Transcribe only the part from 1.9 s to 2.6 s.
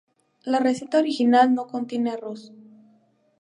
arroz.